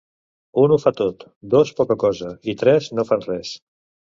[0.61, 1.25] Un ho fa tot,
[1.55, 3.57] dos poca cosa i tres no fan res.